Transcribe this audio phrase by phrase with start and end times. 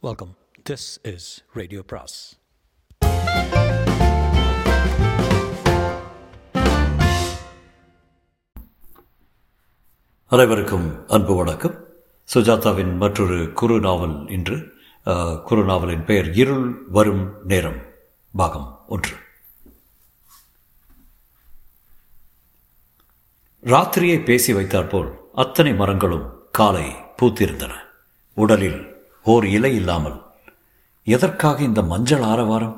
[0.00, 0.36] Welcome
[0.70, 2.38] this is radio பிராஸ்
[10.26, 11.84] அனைவருக்கும் அன்பு வணக்கம்.
[12.34, 14.72] சுஜாதாவின் மற்றொரு குறு நாவல் இன்று.
[15.44, 17.82] குறு நாவலின் பெயர் இருள் வரும் நேரம்.
[18.36, 19.16] பாகம் ஒன்று.
[23.64, 26.86] ராத்திரியை பேசி வைத்தாற்போல் அத்தனை மரங்களும் காலை
[27.16, 27.72] பூத்திருந்தன.
[28.34, 28.87] உடலில்
[29.32, 30.18] ஓர் இலை இல்லாமல்.
[31.04, 32.76] எதற்காக இந்த மஞ்சள் ஆரவாரம்?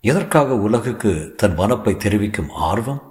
[0.00, 3.02] எதற்காக உலகுக்கு தன் மனப்பை தெரிவிக்கும் ஆர்வம்?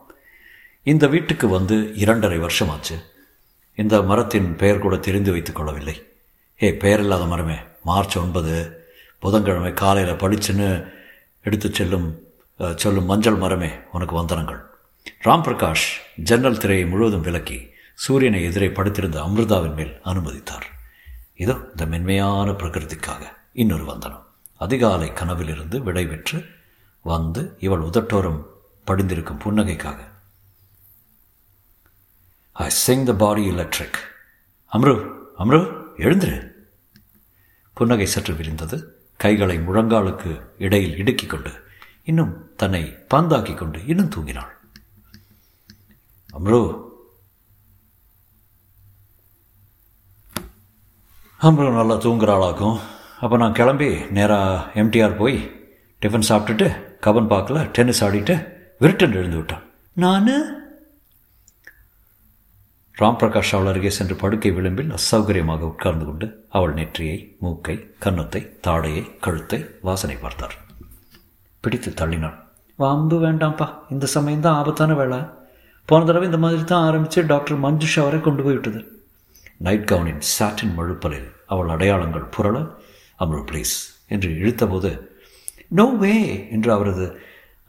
[0.84, 2.96] இந்த வீட்டுக்கு வந்து இரண்டரை வருஷமாச்சு.
[3.76, 5.96] இந்த மரத்தின் பெயர் கூட தெரிந்து வைத்துக் கொள்ளவில்லை.
[6.62, 7.58] ஏ பெயர் இல்லாத மரமே.
[7.84, 8.54] மார்ச் ஒன்பது
[9.20, 10.70] புதன்கிழமை காலையில் படிச்சுன்னு
[11.44, 12.08] எடுத்துச் செல்லும்
[12.76, 14.62] சொல்லும் மஞ்சள் மரமே உனக்கு வந்தனங்கள்.
[15.26, 17.60] ராம் பிரகாஷ் ஜன்னல் திரையை முழுவதும் விலக்கி
[17.94, 20.68] சூரியனை எதிரே படுத்திருந்த அமிர்தாவின் மேல் அனுமதித்தார்.
[21.38, 23.24] இதோ இந்த மென்மையான பிரகிருதிக்காக
[23.54, 24.26] இன்னொரு வந்தனம்.
[24.58, 26.46] அதிகாலை கனவிலிருந்து விடை பெற்று
[27.02, 28.44] வந்து இவள் உதட்டோரம்
[28.84, 29.98] படிந்திருக்கும் புன்னகைக்காக.
[32.52, 34.00] ஐ சிங் த பாடி எலக்ட்ரிக்
[34.74, 35.62] அம்ரு அம்ரு
[35.98, 36.52] எழுந்துரு.
[37.74, 38.84] புன்னகை சற்று விரிந்தது.
[39.18, 41.52] கைகளை முழங்காலுக்கு இடையில் இடுக்கிக் கொண்டு
[42.04, 42.84] இன்னும் தன்னை
[43.14, 44.54] பந்தாக்கிக் கொண்டு இன்னும் தூங்கினாள்.
[46.34, 46.86] அம்ரு
[51.40, 52.78] அப்புறம் நல்லா தூங்குறாளாக்கும்
[53.22, 55.36] அப்போ நான் கிளம்பி நேராக எம்டிஆர் போய்
[56.02, 56.68] டிஃபன் சாப்பிட்டுட்டு
[57.06, 58.36] கபன் பார்க்கல டென்னிஸ் ஆடிட்டு
[58.80, 59.64] விருட்டன் எழுந்து விட்டான்.
[59.94, 60.32] நான்?
[62.96, 69.20] ராம் பிரகாஷ் அவள் அருகே சென்று படுக்கை விளிம்பில் அசௌகரியமாக உட்கார்ந்து கொண்டு அவள் நெற்றியை மூக்கை கன்னத்தை தாடையை
[69.20, 70.58] கழுத்தை வாசனை பார்த்தார்.
[71.62, 72.38] பிடித்து தள்ளினாள்.
[72.76, 73.70] வம்பு வேண்டாம்ப்பா.
[73.90, 75.20] இந்த சமயம்தான் ஆபத்தான வேலை
[75.86, 78.82] போன தடவை இந்த மாதிரி தான் ஆரம்பித்து டாக்டர் மஞ்சுஷா வரை கொண்டு போய் விட்டது.
[79.58, 82.58] நைட் கவுனின் சாட்டின் மழுப்பலில் அவள் அடையாளங்கள் புரள
[83.20, 83.76] அம்ரு ப்ளீஸ்
[84.08, 84.92] என்று இழுத்தபோது
[85.68, 87.06] நோ வே என்று அவரது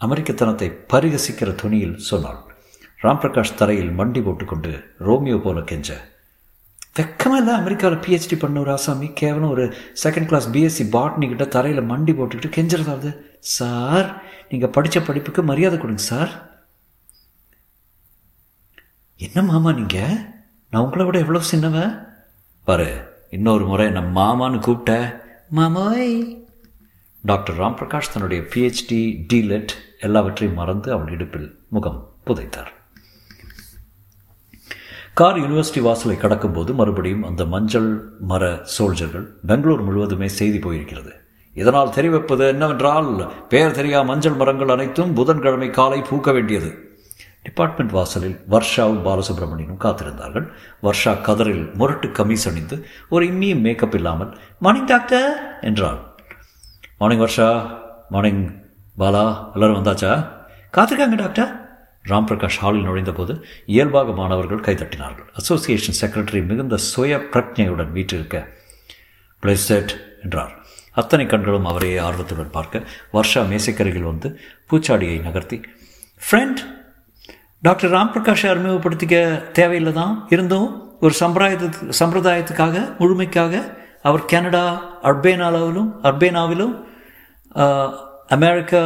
[0.01, 2.41] அமெரிக்கத்தனத்தை பரிகசிக்கிற துணியில் சொன்னாள்.
[3.03, 5.91] ராம் பிரகாஷ் தரையில் மண்டி போட்டுக்கொண்டு ரோமியோ போல கெஞ்ச
[6.97, 9.65] வெக்கமாக இல்லை அமெரிக்காவில் பிஹெச்டி பண்ண ஒரு ஆசாமி கேவலம் ஒரு
[10.05, 16.03] செகண்ட் கிளாஸ் பிஎஸ்சி பாட்னி கிட்ட தரையில் மண்டி போட்டுக்கிட்டு கெஞ்சுறதாவது சார் நீங்கள் படித்த படிப்புக்கு மரியாதை கொடுங்க
[16.03, 16.33] சார்.
[19.17, 20.38] என்ன மாமா நீங்கள்
[20.71, 22.07] நான் உங்களை விட எவ்வளோ சின்னவன்
[22.65, 25.23] பாரு இன்னொரு முறை நம்ம மாமான்னு கூப்பிட்ட.
[25.57, 26.47] மாமாய்.
[27.23, 32.67] டாக்டர் ராம் பிரகாஷ் தன்னுடைய பிஹெச்டி டிலெட் எல்லாவற்றையும் மறந்து அவன் இடுப்பில் முகம் புதைத்தார்.
[35.15, 41.11] கார் யூனிவர்சிட்டி வாசலை கடக்கும்போது மறுபடியும் அந்த மஞ்சள் மர சோல்ஜர்கள் பெங்களூர் முழுவதுமே செய்தி போயிருக்கிறது.
[41.55, 46.88] இதனால் தெரிவிப்பது என்னவென்றால் பெயர் தெரியா மஞ்சள் மரங்கள் அனைத்தும் புதன்கிழமை காலை பூக்க வேண்டியது.
[47.49, 50.47] டிபார்ட்மெண்ட் வாசலில் வர்ஷாவும் பாலசுப்ரமணியனும் காத்திருந்தார்கள்.
[50.83, 52.77] வர்ஷா கதரில் முரட்டு கமீஸ் அணிந்து
[53.09, 55.29] ஒரு இம்மியும் மேக்கப் இல்லாமல் மார்னிங் டாக்டர்
[55.61, 56.01] என்றாள்.
[56.99, 57.49] மார்னிங் வர்ஷா.
[58.11, 58.43] மார்னிங்
[58.99, 59.25] பாலா.
[59.55, 60.13] எல்லாரும் வந்தாச்சா?
[60.77, 61.51] காத்திருக்காங்க டாக்டர்
[62.09, 63.35] ராம் பிரகாஷ் ஹாலில் நுழைந்தபோது
[63.67, 65.29] இயல்பாக மாணவர்கள் கைதட்டினார்கள்.
[65.33, 68.37] அசோசியேஷன் செக்ரட்டரி மிகுந்த சுய பிரஜையுடன் வீற்றிருக்க
[69.43, 69.93] பிளேசெட்
[70.23, 70.55] என்றார்.
[70.93, 72.83] அத்தனை கண்களும் அவரையே ஆர்வத்துடன் பார்க்க
[73.13, 74.29] வர்ஷா மேசைக்கருகில் வந்து
[74.71, 75.59] பூச்சாடியை நகர்த்தி
[76.23, 76.61] ஃப்ரெண்ட்
[77.63, 79.17] டாக்டர் ராம் பிரகாஷை அறிமுகப்படுத்திக்க
[79.53, 80.69] தேவையில்லை தான் இருந்தும்
[81.05, 83.63] ஒரு சம்பிரதாயத்து சம்பிரதாயத்துக்காக முழுமைக்காக
[84.03, 84.67] அவர் கனடா
[85.11, 86.75] அர்பேனாவிலும் அர்பேனாவிலும்
[88.37, 88.83] அமெரிக்கா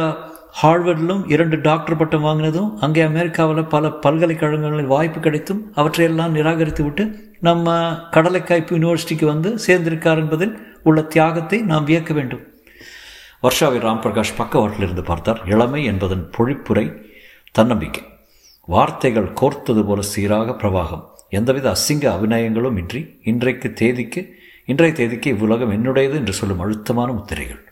[0.61, 7.05] ஹார்வர்டிலும் இரண்டு டாக்டர் பட்டம் வாங்கினதும் அங்கே அமெரிக்காவில் பல பல்கலைக்கழகங்களில் வாய்ப்பு கிடைத்தும் அவற்றையெல்லாம் நிராகரித்து விட்டு
[7.39, 7.75] நம்ம
[8.15, 10.53] கடலைக்காய்ப்பு யூனிவர்சிட்டிக்கு வந்து சேர்ந்திருக்கார் என்பதில்
[10.83, 12.43] உள்ள தியாகத்தை நாம் வியக்க வேண்டும்.
[13.43, 15.41] வர்ஷாவை ராம் பிரகாஷ் பக்கவாட்டில் இருந்து பார்த்தார்.
[15.53, 16.85] இளமை என்பதன் பொழிப்புரை
[17.51, 18.03] தன்னம்பிக்கை.
[18.65, 21.03] வார்த்தைகள் கோர்த்தது போல சீராக பிரவாகம்.
[21.29, 24.35] எந்தவித அசிங்க அபிநயங்களும் இன்றி இன்றைக்கு தேதிக்கு
[24.65, 27.63] இன்றைய தேதிக்கு இவ்வுலகம் என்னுடையது என்று சொல்லும் அழுத்தமான முத்திரைகள்.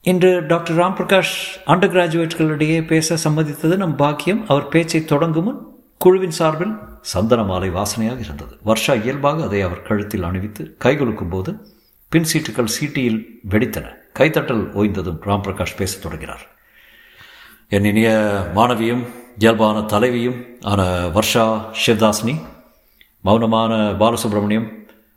[0.00, 1.34] இன்று டாக்டர் ராம் பிரகாஷ்
[1.66, 4.48] அண்டர் கிராஜுவேட்களிடையே பேச சம்மதித்தது நம் பாக்கியம்.
[4.48, 5.66] அவர் பேச்சை தொடங்கும் முன்
[5.98, 8.58] குழுவின் சார்பில் சந்தன மாலை வாசனையாக இருந்தது.
[8.64, 11.74] வர்ஷா இயல்பாக அதை அவர் கழுத்தில் அணிவித்து கைகுலுக்கும் போது
[12.08, 13.86] பின் சீட்டுகள் சீட்டியில் வெடித்தன.
[14.18, 16.57] கைத்தட்டல் ஓய்ந்ததும் ராம் பிரகாஷ் பேசத் தொடங்கினார்.
[17.70, 18.10] என் இனிய
[18.54, 19.02] மாணவியும்
[19.38, 21.42] இயல்பான தலைவியும் ஆன வர்ஷா
[21.80, 22.34] சிவதாசினி
[23.24, 23.72] மௌனமான
[24.02, 24.68] பாலசுப்ரமணியம்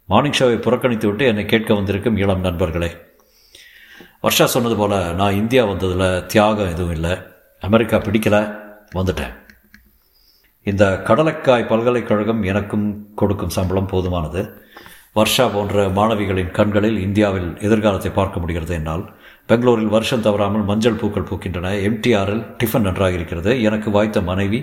[0.06, 2.90] மார்னிங் ஷோவை புறக்கணித்து விட்டு என்னை கேட்க வந்திருக்கும் இளம் நண்பர்களே.
[4.24, 7.14] வர்ஷா சொன்னது போல் நான் இந்தியா வந்ததில் தியாகம் எதுவும் இல்லை.
[7.60, 8.60] அமெரிக்கா பிடிக்கல
[8.96, 9.34] வந்துட்டேன்.
[10.64, 14.44] இந்த கடலக்காய் பல்கலைக்கழகம் எனக்கும் கொடுக்கும் சம்பளம் போதுமானது.
[15.16, 19.16] வர்ஷா போன்ற மாணவிகளின் கண்களில் இந்தியாவில் எதிர்காலத்தை பார்க்க முடிகிறது என்னால்
[19.52, 21.70] பெங்களூரில் வருஷம் தவறாமல் மஞ்சள் பூக்கள் பூக்கின்றன.
[21.88, 24.60] எம்டிஆரில் டிஃபன் நன்றாக இருக்கிறது எனக்கு வாய்த்த மனைவி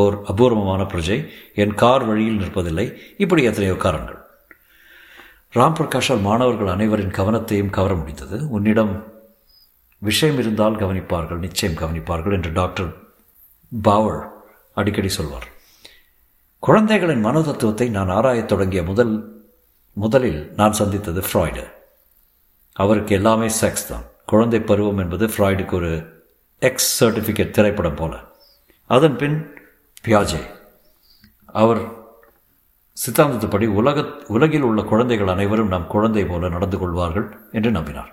[0.00, 1.18] ஓர் அபூர்வமான பிரஜை.
[1.62, 2.86] என் கார் வழியில் நிற்பதில்லை.
[3.24, 4.18] இப்படி எத்தனையோ காரணங்கள்.
[5.54, 8.36] ராம் பிரகாஷால் மாணவர்கள் அனைவரின் கவனத்தையும் கவர முடிந்தது.
[8.48, 8.92] உன்னிடம்
[9.98, 12.90] விஷயம் இருந்தால் கவனிப்பார்கள் நிச்சயம் கவனிப்பார்கள் என்று டாக்டர்
[13.82, 14.20] பாவர்
[14.74, 15.48] அடிக்கடி சொல்வார்.
[16.58, 19.12] குழந்தைகளின் மனோதத்துவத்தை நான் ஆராயத் தொடங்கிய முதல்
[19.96, 21.66] முதலில் நான் சந்தித்தது ஃப்ராய்டு.
[22.76, 24.06] அவருக்கு எல்லாமே செக்ஸ் தான்.
[24.32, 25.92] குழந்தை பருவம் என்பது ஃப்ராய்டுக்கு ஒரு
[26.68, 28.12] எக்ஸ் சர்டிஃபிகேட் திரைப்படம் போல.
[28.90, 29.38] அதன் பின்
[30.06, 30.42] பியாஜே
[31.60, 31.80] அவர்
[32.96, 34.04] சித்தாந்தத்துப்படி உலக
[34.36, 38.10] உலகில் உள்ள குழந்தைகள் அனைவரும் நம் குழந்தை போல நடந்து கொள்வார்கள் என்று நம்பினார்.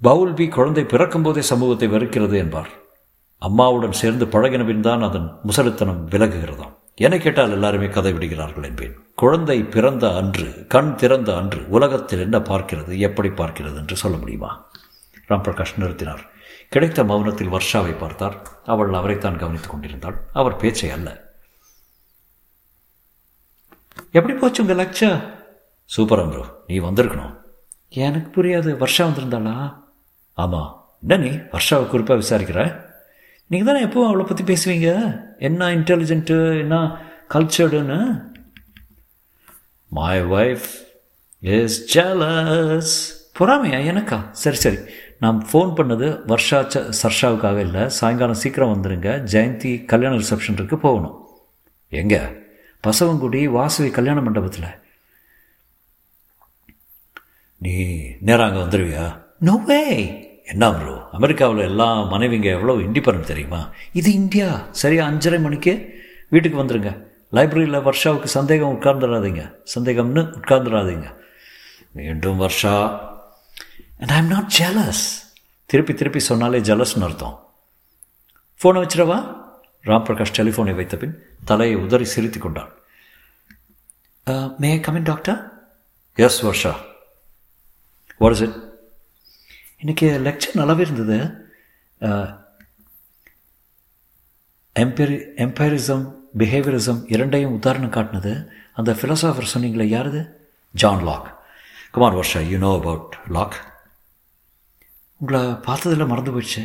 [0.00, 2.70] பவுல் பி குழந்தை பிறக்கும்போதே சமூகத்தை வெறுக்கிறது என்பார்.
[3.42, 6.74] அம்மாவுடன் சேர்ந்து பழகின பின் தான் அதன் முசலுத்தனம் விலகுகிறதாம்.
[6.94, 8.96] என கேட்டால் எல்லாருமே கதை விடுகிறார்கள் என்பேன்.
[9.14, 14.70] குழந்தை பிறந்த அன்று கண் திறந்த அன்று உலகத்தில் என்ன பார்க்கிறது எப்படி பார்க்கிறது என்று சொல்ல முடியுமா?
[15.28, 16.18] ராம் பிரகாஷ் நிறுத்தினார்.
[16.68, 18.46] கிடைத்த மௌனத்தில் வர்ஷாவை பார்த்தார்.
[18.64, 20.28] அவள் அவரைத்தான் கவனித்துக் கொண்டிருந்தாள்.
[20.32, 21.34] அவர் பேச்சை அல்ல.
[24.10, 25.34] எப்படி போச்சு உங்க லக்ஷா
[25.84, 27.40] சூப்பர் ப்ரோ நீ வந்திருக்கணும்.
[27.88, 29.74] எனக்கு புரியாது வர்ஷா வந்திருந்தாளா?
[30.34, 32.90] ஆமாம் என்ன நீ வர்ஷாவை குறிப்பாக விசாரிக்கிற?
[33.46, 34.90] நீங்கள் தானே எப்போ அவளை பற்றி பேசுவீங்க?
[35.38, 36.76] என்ன இன்டெலிஜென்ட்டு என்ன
[37.34, 38.30] கல்ச்சர்டுன்னு
[39.88, 40.68] மை ஒய்ஃப்
[41.40, 42.94] இஸ் ஜலஸ்
[43.38, 43.78] பொறாமையா?
[43.92, 44.30] எனக்கா?
[44.30, 44.78] சரி சரி.
[45.18, 47.88] நான் ஃபோன் பண்ணது வர்ஷா ச சர்ஷாவுக்காக இல்லை.
[47.88, 51.18] சாயங்காலம் சீக்கிரம் வந்துடுங்க ஜெயந்தி கல்யாண ரிசப்ஷன் இருக்கு போகணும்.
[51.88, 52.20] எங்கே?
[52.84, 54.70] பசவங்குடி வாசவி கல்யாண மண்டபத்தில்.
[57.58, 57.74] நீ
[58.20, 59.04] நேரம் அங்கே வந்துடுவியா
[59.38, 59.82] நோ வே
[60.50, 63.60] என்ன ப்ரோ அமெரிக்காவில் எல்லா மனைவிங்க எவ்வளோ இண்டிபெண்ட் தெரியுமா?
[64.00, 64.48] இது இந்தியா.
[64.82, 65.72] சரியா அஞ்சரை மணிக்கு
[66.32, 66.90] வீட்டுக்கு வந்துடுங்க
[67.36, 69.42] லைப்ரரியில் வர்ஷாவுக்கு சந்தேகம் உட்கார்ந்துடாதீங்க
[69.74, 71.08] சந்தேகம்னு உட்கார்ந்துடாதீங்க
[71.98, 72.74] மீண்டும் Varsha.
[74.00, 75.04] And I am not jealous
[75.70, 77.36] திருப்பி திருப்பி சொன்னாலே ஜலஸ்னு அர்த்தம்.
[78.60, 79.18] ஃபோனை வச்சிடவா?
[79.88, 81.14] ராம் பிரகாஷ் டெலிஃபோனை வைத்த பின்
[81.50, 82.72] தலையை உதறி சிரித்து கொண்டான்.
[84.62, 85.38] May come in doctor
[86.18, 86.74] yes Varsha.
[88.20, 88.58] What is it
[89.82, 91.16] இன்றைக்கி லெக்சர் நல்லாவே இருந்தது.
[94.76, 96.04] எம்பெரி எம்பைரிசம்
[96.40, 98.32] பிஹேவியரிசம் இரண்டையும் உதாரணம் காட்டினது.
[98.78, 100.20] அந்த ஃபிலோசாஃபர் சொன்னீங்களே யாருது?
[100.74, 101.26] John Locke
[101.96, 103.58] Kumar Varsha you know about Locke
[105.20, 106.64] உங்களை பார்த்ததில் மறந்து போயிடுச்சு.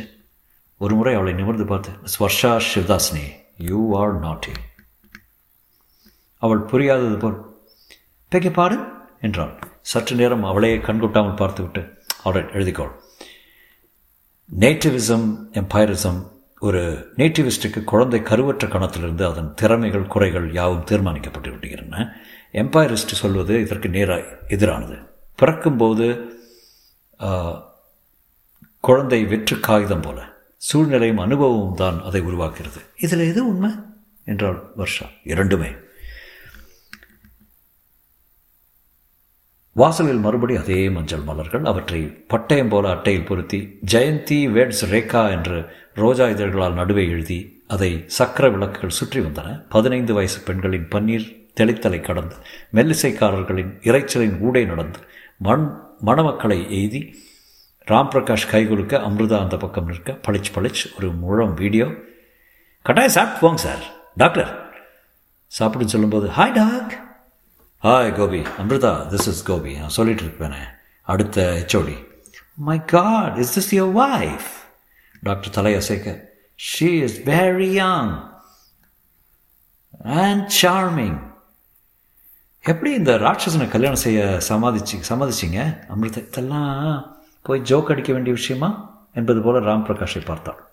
[0.78, 3.26] ஒரு முறை அவளை நிமிர்ந்து பார்த்து மிஸ் வர்ஷா சிவதாஸ்னி
[3.72, 4.56] யூ ஆர் நாட்டி
[6.42, 7.38] அவள் புரியாதது போல்
[8.32, 8.78] பேக்கே பாடு
[9.26, 9.54] என்றாள்.
[9.92, 11.84] சற்று நேரம் அவளையே கண்கொட்டாமல் பார்த்துவிட்டு
[12.28, 12.90] ஆல்ரைட் எழுதிக்கோள்.
[14.58, 16.22] நேட்டிவிசம் எம்பைரிசம்
[16.58, 16.80] ஒரு
[17.16, 22.08] நேட்டிவிஸ்டுக்கு குழந்தை கருவற்ற கணத்திலிருந்து அதன் திறமைகள் குறைகள் யாவும் தீர்மானிக்கப்பட்டு விட்டுகிறன
[22.52, 25.06] எம்பைரிஸ்ட் சொல்வது இதற்கு நேராக எதிரானது.
[25.36, 26.06] பிறக்கும்போது
[28.80, 30.22] குழந்தை வெற்று காகிதம் போல
[30.56, 32.80] சூழ்நிலையும் அனுபவமும் தான் அதை உருவாக்குகிறது.
[32.96, 33.70] இதில் எது உண்மை?
[34.24, 35.06] என்றாள் வர்ஷா.
[35.24, 35.70] இரண்டுமே.
[39.78, 42.00] வாசலில் மறுபடி அதே மஞ்சள் மலர்கள் அவற்றை
[42.32, 43.58] பட்டயம் போல அட்டையில் பொருத்தி
[43.92, 45.58] ஜெயந்தி வேட்ஸ் ரேகா என்று
[45.94, 49.64] ரோஜா இதழ்களால் நடுவே எழுதி அதை சக்கர விளக்குகள் சுற்றி வந்தன.
[49.68, 51.26] பதினைந்து வயசு பெண்களின் பன்னீர்
[51.60, 52.36] தெளித்தலை கடந்து
[52.74, 55.00] மெல்லிசைக்காரர்களின் இறைச்சலின் ஊடே நடந்து
[55.38, 55.66] மண்
[56.06, 57.02] மணமக்களை எய்தி
[57.86, 61.88] ராம் பிரகாஷ் கைகுலுக்க அமிர்தா அந்த பக்கம் நிற்க பளிச்சு பளிச்சு ஒரு முழம் வீடியோ.
[62.82, 63.84] கட்டாயம் சாப்பிட்டு போங்க சார்.
[64.16, 64.50] டாக்டர்
[65.60, 67.07] சாப்பிடுன்னு சொல்லும்போது hi doc.
[67.84, 70.60] Hi Gopi Amrita this is Gopi நான் சொல்லிட்டு இருப்பேனே
[71.02, 72.06] அடுத்த HOD
[72.54, 74.48] my god is this your wife
[75.22, 78.22] doctor தலையசைக்க she is very young
[80.04, 81.26] and charming
[82.60, 89.00] எப்படி இந்த ராட்சசனை கல்யாணம் செய்ய சமாதிச்சு சமாதிச்சிங்க அமிர்தா இதெல்லாம் போய் ஜோக் அடிக்க வேண்டிய விஷயமா?
[89.12, 90.67] என்பது போல ராம் பிரகாஷை பார்த்தாள்.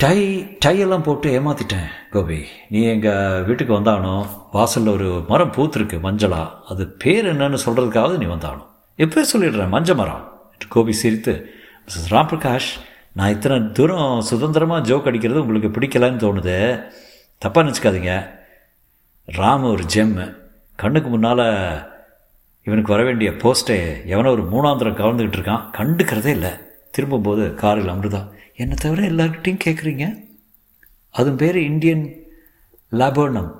[0.00, 0.18] டை
[0.64, 2.46] டையெல்லாம் போட்டு ஏமாத்திட்டேன் கோபி.
[2.70, 6.50] நீ எங்கள் வீட்டுக்கு வந்தானோ வாசலில் ஒரு மரம் பூத்துருக்கு மஞ்சளா.
[6.68, 8.66] அது பேர் என்னன்னு சொல்கிறதுக்காவது நீ வந்தானோ.
[8.96, 10.48] எப்போ சொல்லிடுறேன் மஞ்ச மரம்.
[10.52, 11.50] என்று கோபி சிரித்து
[11.86, 12.68] மிஸ்ஸஸ் ராம் பிரகாஷ்
[13.12, 16.84] நான் இத்தனை தூரம் சுதந்திரமாக ஜோக் அடிக்கிறது உங்களுக்கு பிடிக்கலன்னு தோணுது.
[17.44, 18.28] தப்பாக நினச்சிக்காதீங்க.
[19.26, 20.36] ராம் ஒரு ஜெம்மு
[20.76, 21.46] கண்ணுக்கு முன்னால்
[22.62, 25.66] இவனுக்கு வர வேண்டிய போஸ்ட்டை எவனோ ஒரு மூணாந்திரம் கவர்ந்துக்கிட்டு இருக்கான்.
[25.78, 26.50] கண்டுக்கிறதே இல்லை.
[26.90, 30.04] திரும்பும்போது காரில் அமிர்தா என்னை தவிர எல்லார்கிட்டையும் கேட்குறீங்க
[31.10, 32.04] அதுவும் பேர் இந்தியன்
[32.92, 33.52] லேபர்னம்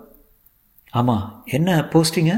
[0.93, 2.35] ஆமாம் என்ன போஸ்டிங்க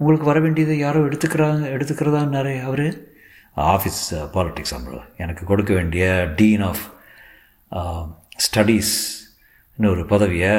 [0.00, 2.86] உங்களுக்கு வர வேண்டியது யாரோ எடுத்துக்கிறாங்க எடுத்துக்கிறதான்னாரு அவர்.
[3.56, 4.00] ஆஃபீஸ்
[4.34, 6.84] பாலிட்டிக்ஸ் uh, அமிர்தா எனக்கு கொடுக்க வேண்டிய டீன் ஆஃப்
[8.38, 10.52] ஸ்டடீஸ்னு ஒரு பதவியை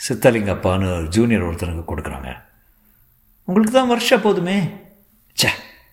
[0.00, 2.30] சித்தலிங்கப்பான்னு ஒரு ஜூனியர் ஒருத்தனுக்கு கொடுக்குறாங்க.
[3.44, 4.56] உங்களுக்கு தான் வருஷம் போதுமே.
[5.36, 5.50] சே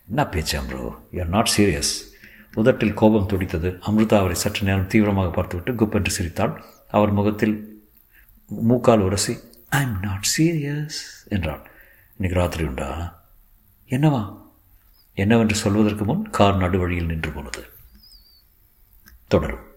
[0.09, 2.10] என்ன பேச்சு ப்ரோ யூஆர் நாட் சீரியஸ்
[2.53, 3.69] உதட்டில் கோபம் துடித்தது.
[3.69, 6.63] அமிர்தா அவரை சற்று நேரம் தீவிரமாக பார்த்துவிட்டு குப்பென்று சிரித்தாள்.
[6.89, 7.83] அவர் முகத்தில்
[8.47, 9.37] மூக்கால் உரசி
[9.69, 11.69] ஐ எம் நாட் சீரியஸ் என்றாள்.
[12.17, 13.19] இன்னைக்கு ராத்திரி உண்டா?
[13.89, 14.39] என்னவா?
[15.13, 17.65] என்னவென்று சொல்வதற்கு முன் கார் நடுவழியில் நின்று போனது.
[19.27, 19.69] தொடரும்.